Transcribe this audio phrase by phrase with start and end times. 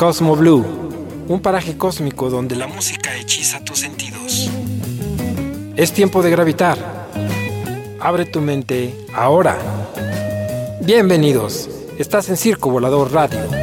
[0.00, 0.64] Cosmo Blue,
[1.28, 4.50] un paraje cósmico donde la música hechiza tus sentidos.
[5.76, 6.78] Es tiempo de gravitar.
[8.00, 9.58] Abre tu mente ahora.
[10.80, 11.68] Bienvenidos.
[11.98, 13.59] Estás en Circo Volador Radio.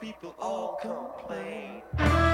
[0.00, 2.29] people all complain.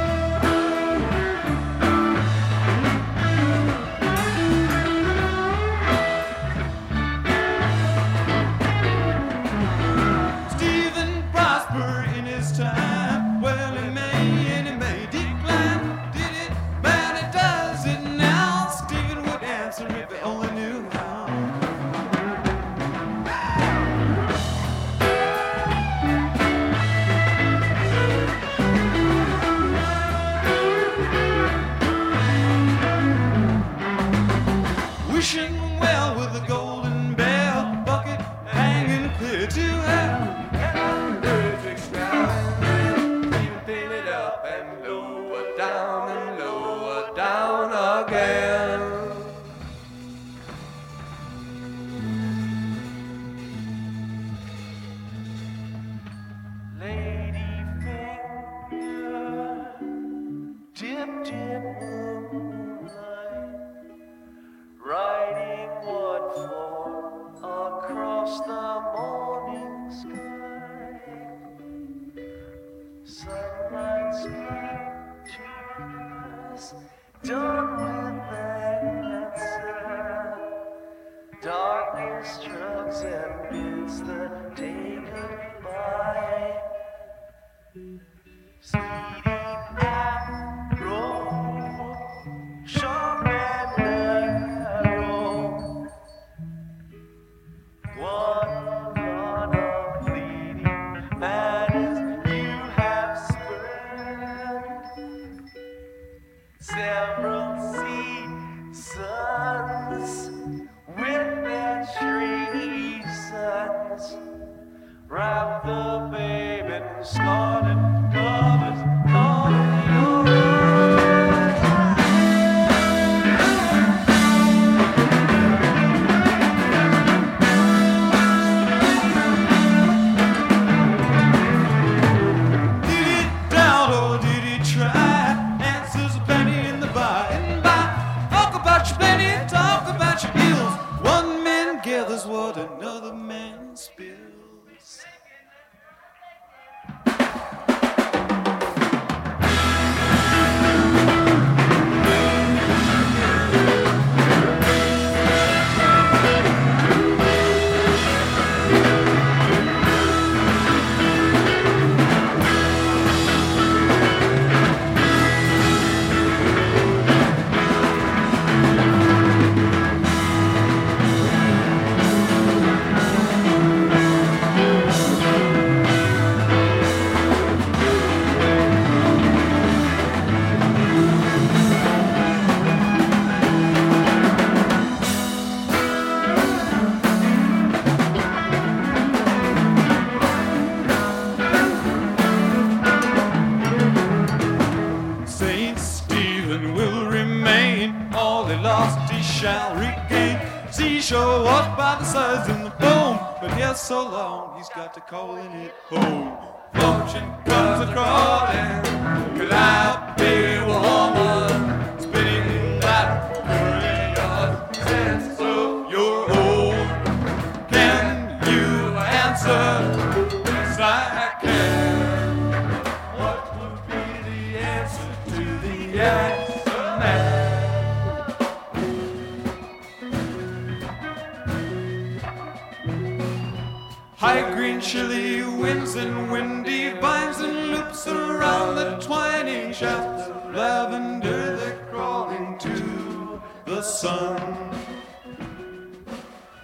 [234.87, 242.31] Chilly winds and windy vines and loops around the twining shafts of lavender that crawl
[242.31, 244.39] into the sun.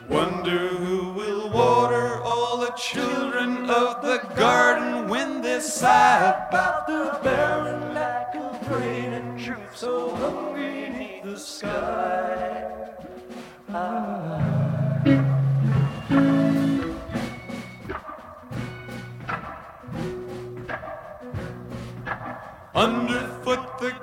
[0.08, 7.18] Wonder who will water all the children of the garden when they sigh about the
[7.24, 12.68] barren lack of rain and truth so hungry beneath the sky.
[13.68, 14.41] Underfoot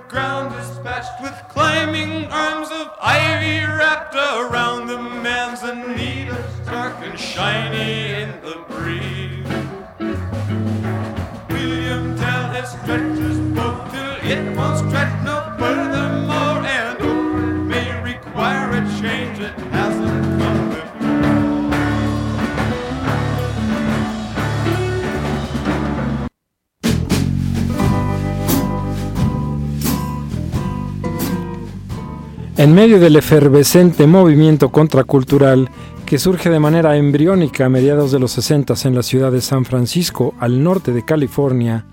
[0.09, 8.13] ground is patched with climbing arms of ivy wrapped around the manzanita, dark and shiny
[8.23, 9.45] in the breeze.
[11.49, 15.48] William Tell has stretched his boat till it won't stretch no
[32.59, 35.69] En medio del efervescente movimiento contracultural
[36.05, 39.63] que surge de manera embriónica a mediados de los 60 en la ciudad de San
[39.63, 41.85] Francisco, al norte de California,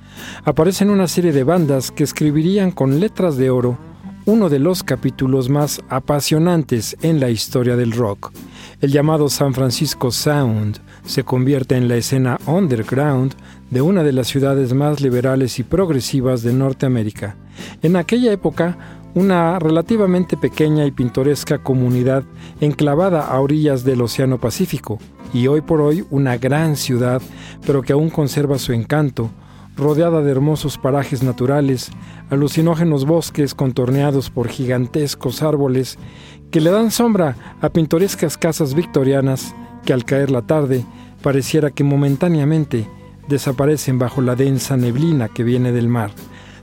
[0.44, 3.78] aparecen una serie de bandas que escribirían con letras de oro
[4.24, 8.32] uno de los capítulos más apasionantes en la historia del rock.
[8.80, 13.36] El llamado San Francisco Sound se convierte en la escena underground
[13.70, 17.36] de una de las ciudades más liberales y progresivas de Norteamérica.
[17.82, 22.22] En aquella época, una relativamente pequeña y pintoresca comunidad
[22.60, 24.98] enclavada a orillas del Océano Pacífico,
[25.32, 27.22] y hoy por hoy una gran ciudad,
[27.66, 29.30] pero que aún conserva su encanto,
[29.74, 31.90] rodeada de hermosos parajes naturales,
[32.28, 35.98] alucinógenos bosques contorneados por gigantescos árboles
[36.50, 39.54] que le dan sombra a pintorescas casas victorianas
[39.86, 40.84] que al caer la tarde
[41.22, 42.86] pareciera que momentáneamente
[43.28, 46.10] desaparecen bajo la densa neblina que viene del mar.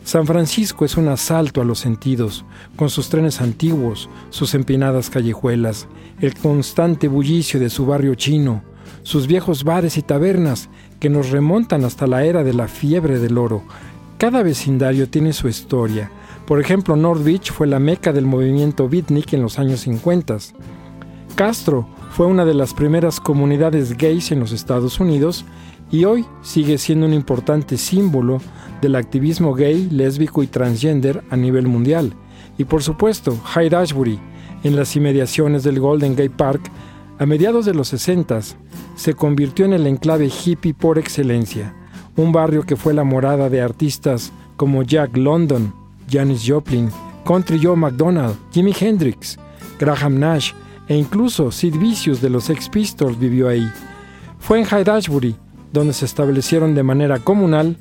[0.03, 2.45] San Francisco es un asalto a los sentidos,
[2.75, 5.87] con sus trenes antiguos, sus empinadas callejuelas,
[6.19, 8.63] el constante bullicio de su barrio chino,
[9.03, 10.69] sus viejos bares y tabernas
[10.99, 13.63] que nos remontan hasta la era de la fiebre del oro.
[14.17, 16.11] Cada vecindario tiene su historia.
[16.45, 20.37] Por ejemplo, North Beach fue la meca del movimiento beatnik en los años 50.
[21.35, 25.45] Castro fue una de las primeras comunidades gays en los Estados Unidos
[25.93, 28.41] y hoy sigue siendo un importante símbolo
[28.81, 32.15] del activismo gay, lésbico y transgender a nivel mundial.
[32.57, 34.19] Y por supuesto, Hyde Ashbury,
[34.63, 36.63] en las inmediaciones del Golden Gate Park,
[37.19, 38.39] a mediados de los 60
[38.95, 41.75] se convirtió en el enclave hippie por excelencia,
[42.15, 45.75] un barrio que fue la morada de artistas como Jack London,
[46.09, 46.89] Janis Joplin,
[47.23, 49.37] Country Joe McDonald, Jimi Hendrix,
[49.79, 50.53] Graham Nash
[50.87, 53.71] e incluso Sid Vicious de los Sex Pistols vivió ahí.
[54.39, 55.35] Fue en Hyde Ashbury
[55.73, 57.75] donde se establecieron de manera comunal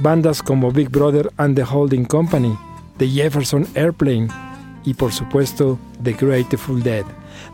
[0.00, 2.56] bandas como Big Brother and the Holding Company,
[2.98, 4.28] The Jefferson Airplane
[4.84, 7.04] y por supuesto The Grateful Dead.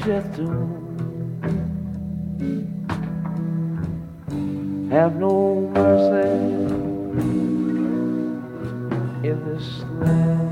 [0.09, 0.39] just
[4.91, 6.31] have no mercy
[9.29, 10.48] in this land.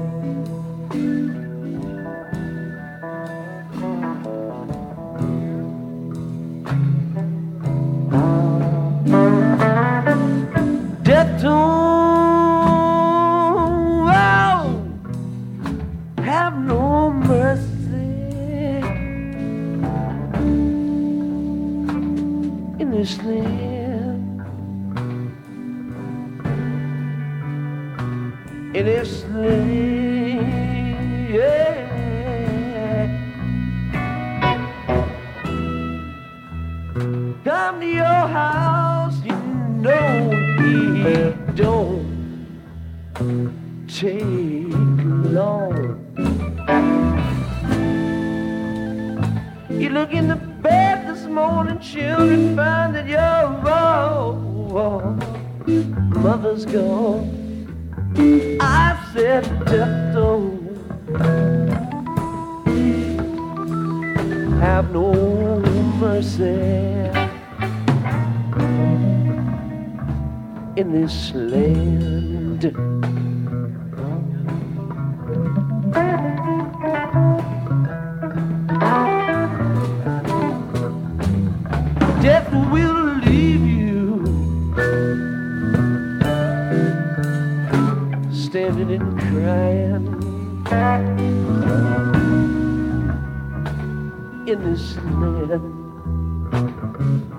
[94.49, 97.36] in this land.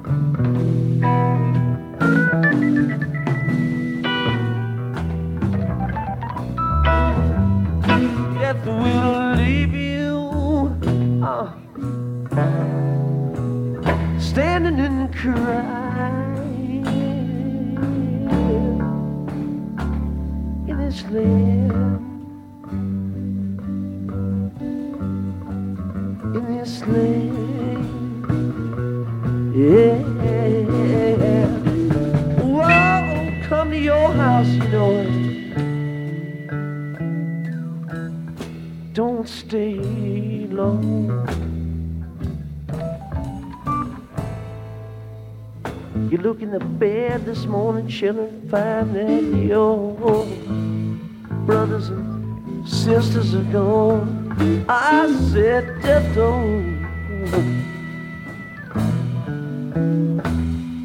[47.88, 50.26] Children find that your
[51.46, 54.66] brothers and sisters are gone.
[54.70, 55.82] I said,
[56.14, 56.78] don't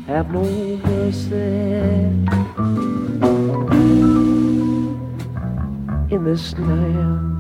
[0.07, 0.45] have no
[0.87, 1.35] mercy
[6.15, 7.32] in this land.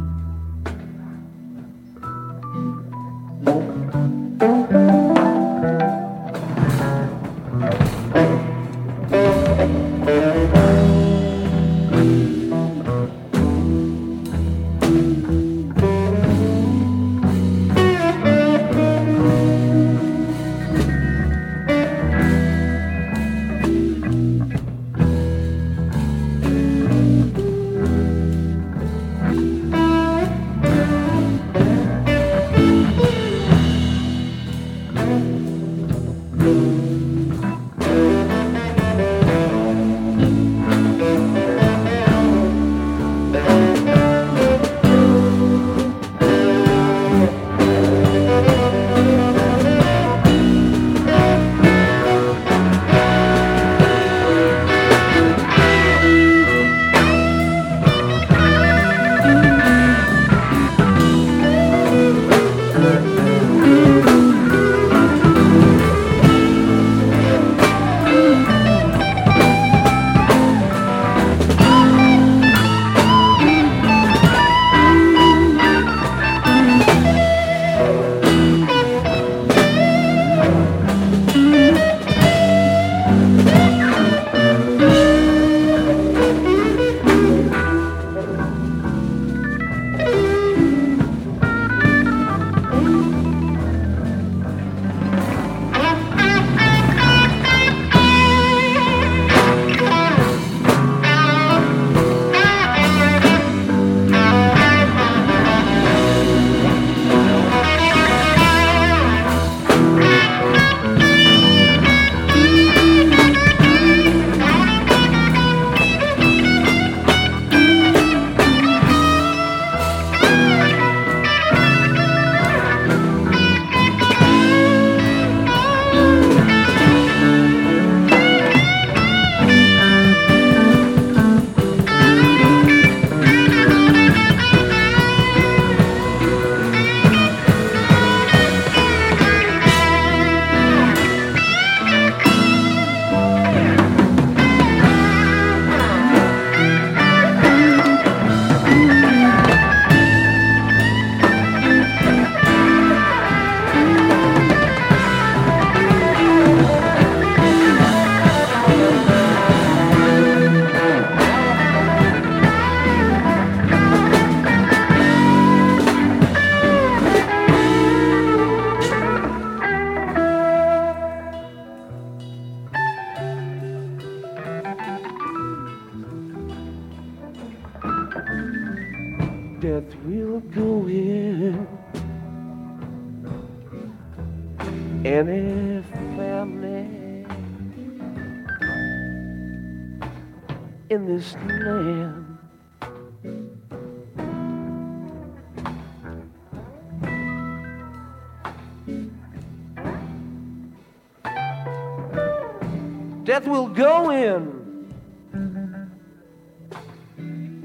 [203.75, 204.63] Go in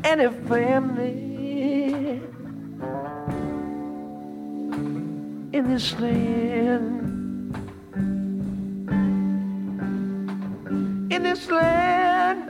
[0.04, 1.28] any family
[5.54, 7.04] in this land.
[11.12, 12.50] In this land.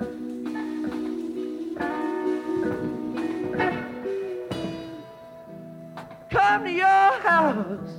[6.29, 7.89] Come to your house,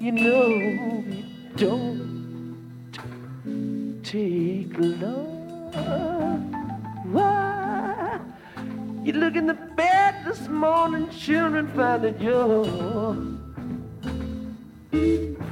[0.00, 1.24] you know you
[1.56, 2.05] don't
[7.06, 8.20] Why?
[9.04, 12.66] You look in the bed this morning, children find that your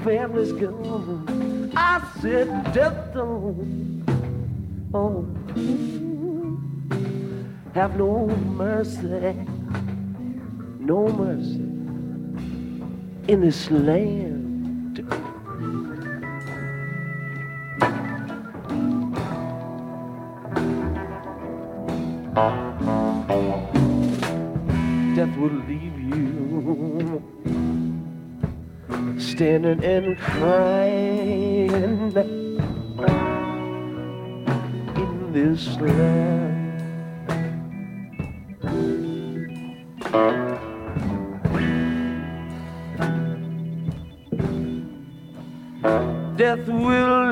[0.05, 1.73] family's gone.
[1.75, 4.05] I said, death don't,
[4.93, 5.27] oh,
[7.75, 9.35] have no mercy,
[10.81, 11.65] no mercy
[13.33, 14.44] in this land.
[22.35, 22.51] Death
[25.39, 27.23] will leave you
[29.21, 31.71] standing and crying
[34.97, 36.65] in this land.
[46.37, 47.24] Death will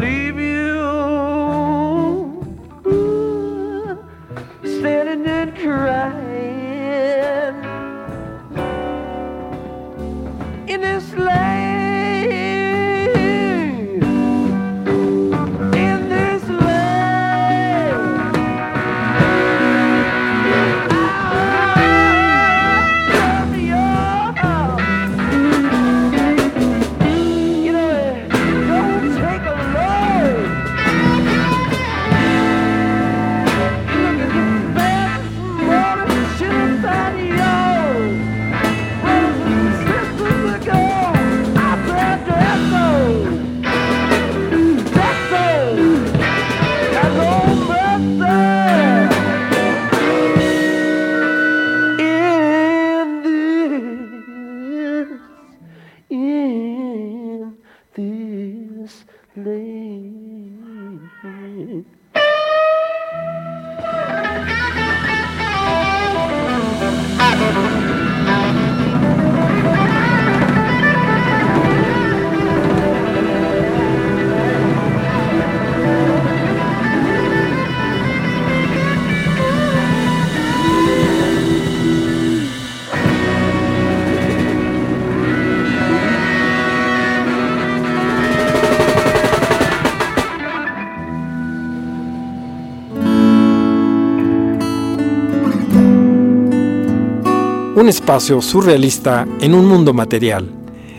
[97.83, 100.49] Un espacio surrealista en un mundo material.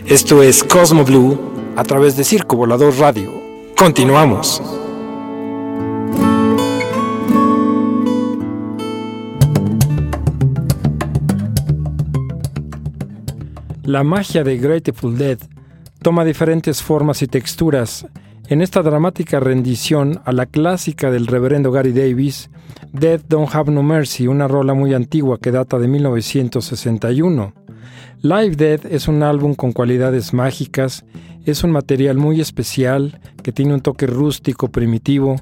[0.05, 1.39] Esto es Cosmo Blue
[1.77, 3.31] a través de Circo Volador Radio.
[3.77, 4.61] Continuamos.
[13.83, 15.37] La magia de Grateful Dead
[16.01, 18.05] toma diferentes formas y texturas
[18.47, 22.49] en esta dramática rendición a la clásica del reverendo Gary Davis,
[22.91, 27.53] Dead Don't Have No Mercy, una rola muy antigua que data de 1961.
[28.21, 31.05] Live Dead es un álbum con cualidades mágicas,
[31.45, 35.37] es un material muy especial que tiene un toque rústico primitivo,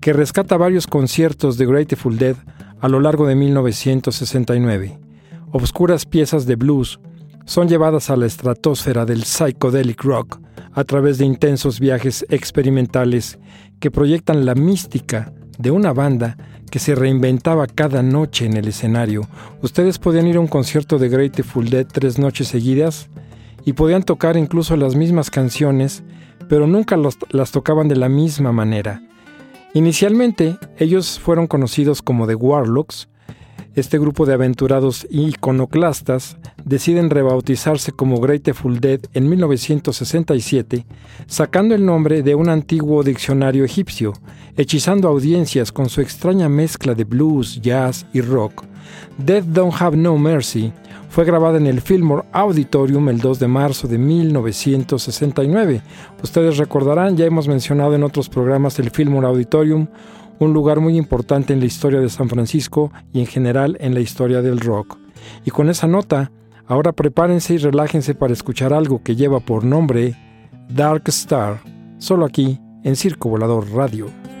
[0.00, 2.36] que rescata varios conciertos de Grateful Dead
[2.80, 4.98] a lo largo de 1969.
[5.52, 7.00] Obscuras piezas de blues
[7.44, 10.40] son llevadas a la estratosfera del psychedelic rock
[10.72, 13.38] a través de intensos viajes experimentales
[13.80, 16.36] que proyectan la mística de una banda
[16.70, 19.28] que se reinventaba cada noche en el escenario.
[19.60, 23.08] Ustedes podían ir a un concierto de Grateful Dead tres noches seguidas
[23.64, 26.02] y podían tocar incluso las mismas canciones,
[26.48, 29.02] pero nunca las tocaban de la misma manera.
[29.74, 33.08] Inicialmente, ellos fueron conocidos como The Warlocks.
[33.74, 40.84] Este grupo de aventurados iconoclastas deciden rebautizarse como Grateful Dead en 1967,
[41.26, 44.12] sacando el nombre de un antiguo diccionario egipcio,
[44.58, 48.64] hechizando audiencias con su extraña mezcla de blues, jazz y rock.
[49.16, 50.70] Death Don't Have No Mercy
[51.08, 55.82] fue grabada en el Fillmore Auditorium el 2 de marzo de 1969.
[56.22, 59.88] Ustedes recordarán, ya hemos mencionado en otros programas el Fillmore Auditorium,
[60.38, 64.00] un lugar muy importante en la historia de San Francisco y en general en la
[64.00, 64.98] historia del rock.
[65.44, 66.32] Y con esa nota,
[66.66, 70.16] ahora prepárense y relájense para escuchar algo que lleva por nombre
[70.68, 71.60] Dark Star,
[71.98, 74.31] solo aquí en Circo Volador Radio.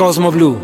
[0.00, 0.56] Cosmo Blue,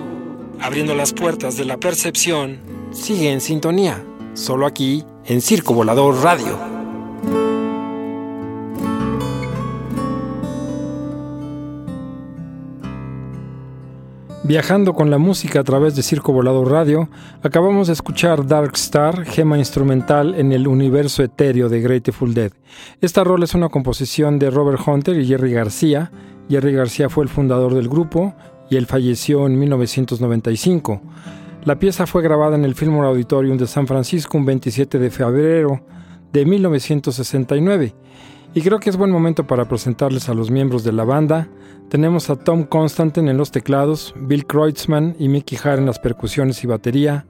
[0.63, 2.57] abriendo las puertas de la percepción,
[2.91, 6.59] sigue en sintonía, solo aquí en Circo Volador Radio.
[14.43, 17.11] Viajando con la música a través de Circo Volador Radio,
[17.43, 22.53] acabamos de escuchar Dark Star, gema instrumental en el universo etéreo de Grateful Dead.
[23.03, 26.11] Esta rol es una composición de Robert Hunter y Jerry García.
[26.49, 28.35] Jerry García fue el fundador del grupo
[28.71, 31.01] y él falleció en 1995.
[31.65, 35.81] La pieza fue grabada en el Fillmore Auditorium de San Francisco un 27 de febrero
[36.33, 37.95] de 1969.
[38.55, 41.49] Y creo que es buen momento para presentarles a los miembros de la banda.
[41.89, 46.63] Tenemos a Tom Constantin en los teclados, Bill Kreutzmann y Mickey Hart en las percusiones
[46.65, 47.27] y batería,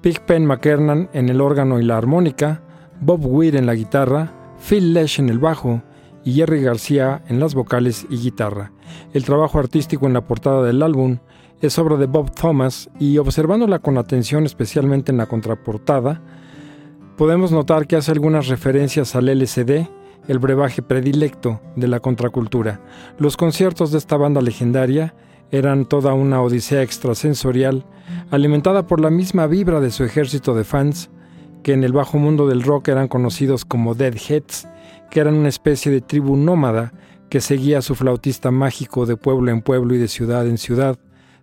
[0.00, 2.62] Pigpen McKernan en el órgano y la armónica,
[3.00, 5.82] Bob Weir en la guitarra, Phil Lesh en el bajo
[6.26, 8.72] y Jerry García en las vocales y guitarra.
[9.14, 11.18] El trabajo artístico en la portada del álbum
[11.62, 16.20] es obra de Bob Thomas y observándola con atención especialmente en la contraportada,
[17.16, 19.86] podemos notar que hace algunas referencias al LCD,
[20.26, 22.80] el brebaje predilecto de la contracultura.
[23.18, 25.14] Los conciertos de esta banda legendaria
[25.52, 27.86] eran toda una odisea extrasensorial,
[28.32, 31.08] alimentada por la misma vibra de su ejército de fans,
[31.62, 34.66] que en el bajo mundo del rock eran conocidos como Deadheads,
[35.10, 36.92] que eran una especie de tribu nómada
[37.28, 40.98] que seguía a su flautista mágico de pueblo en pueblo y de ciudad en ciudad,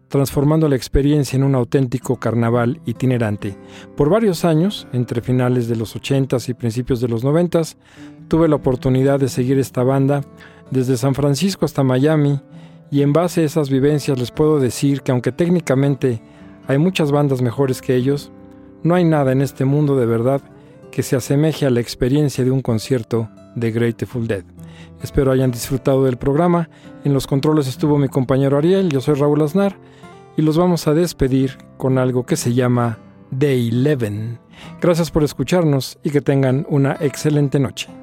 [0.07, 3.57] transformando la experiencia en un auténtico carnaval itinerante.
[3.97, 7.77] Por varios años, entre finales de los 80s y principios de los 90s,
[8.27, 10.21] tuve la oportunidad de seguir esta banda
[10.71, 12.39] desde San Francisco hasta Miami
[12.91, 16.21] y en base a esas vivencias les puedo decir que aunque técnicamente
[16.67, 18.31] hay muchas bandas mejores que ellos,
[18.83, 20.41] no hay nada en este mundo de verdad
[20.91, 24.43] que se asemeje a la experiencia de un concierto de Grateful Dead.
[25.01, 26.69] Espero hayan disfrutado del programa.
[27.03, 29.77] En los controles estuvo mi compañero Ariel, yo soy Raúl Aznar
[30.37, 32.97] y los vamos a despedir con algo que se llama
[33.31, 34.39] Day 11.
[34.81, 38.02] Gracias por escucharnos y que tengan una excelente noche.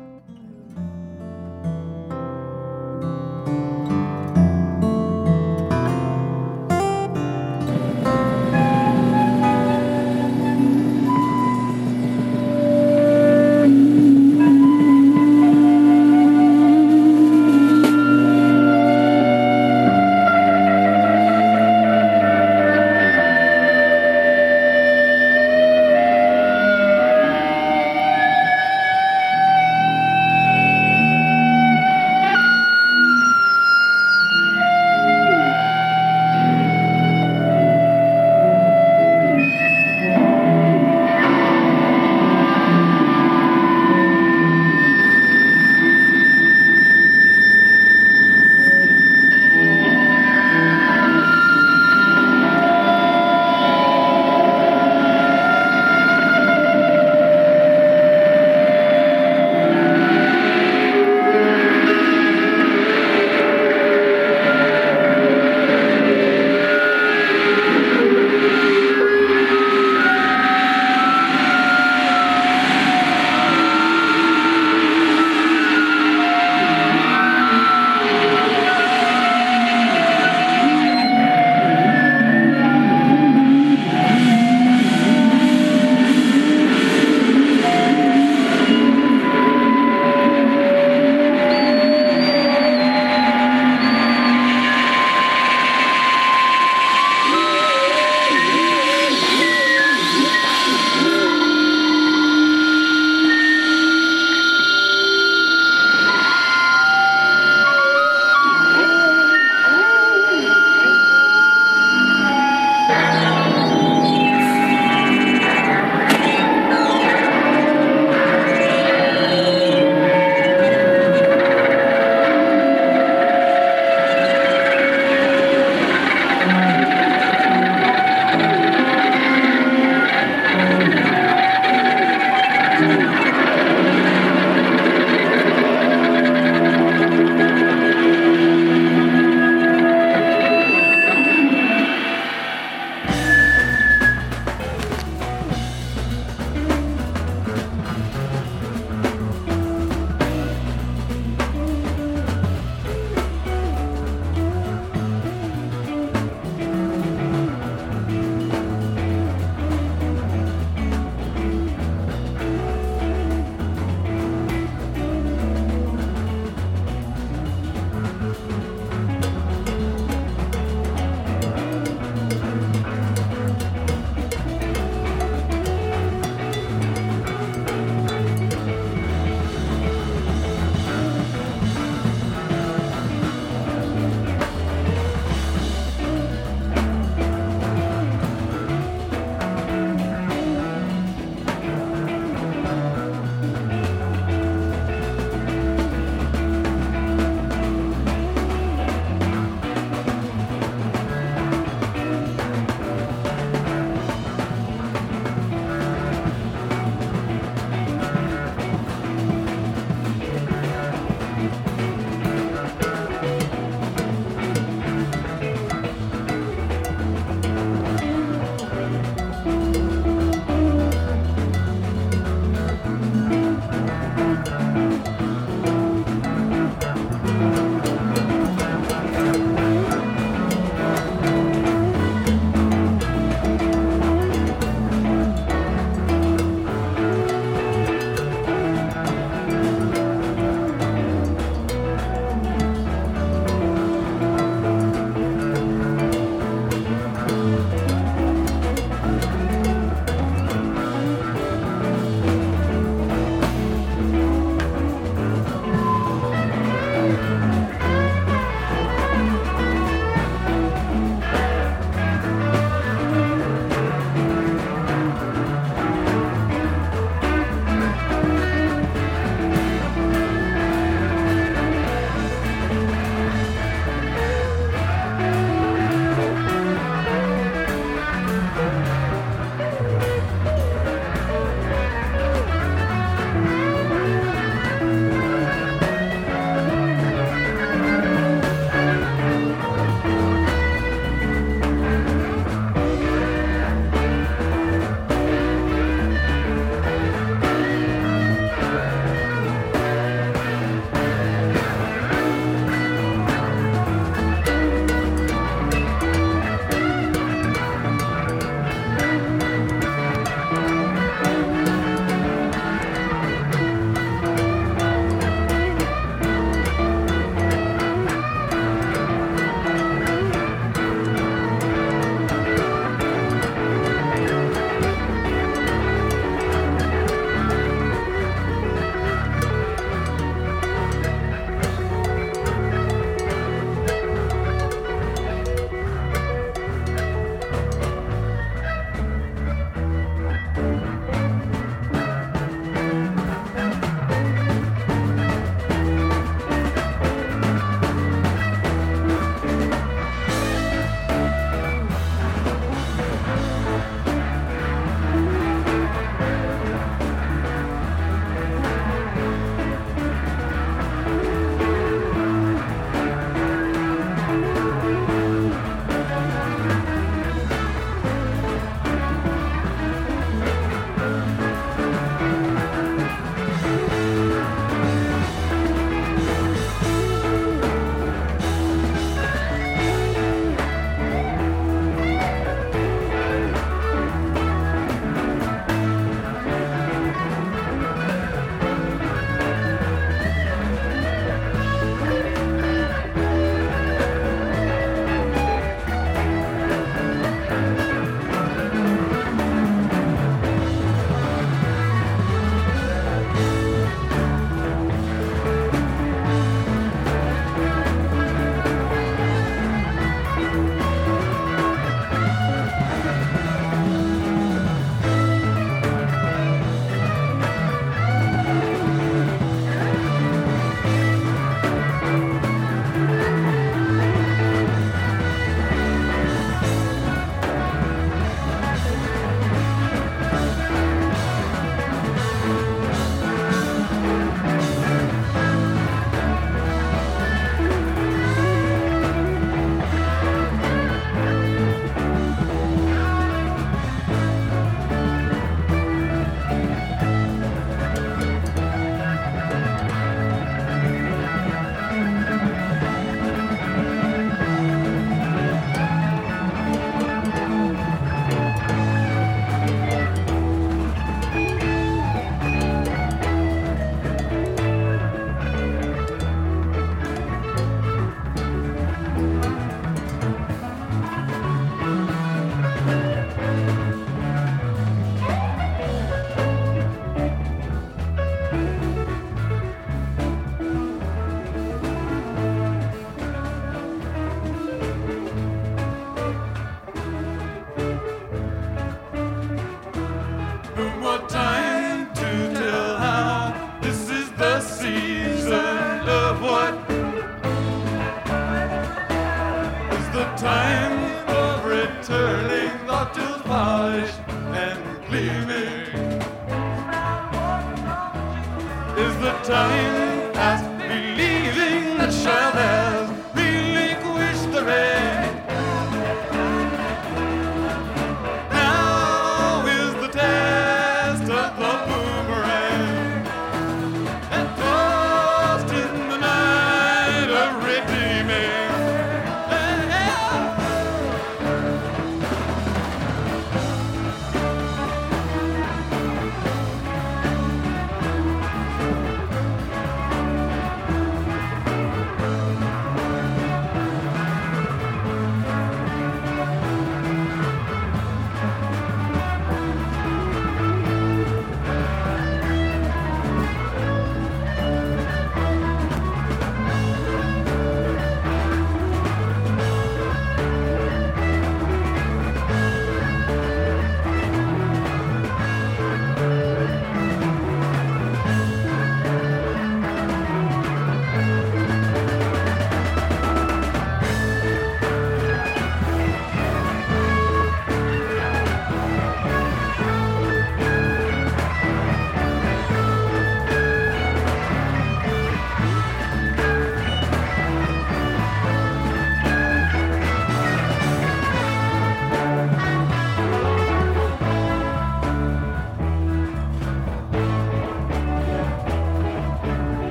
[509.50, 510.09] Time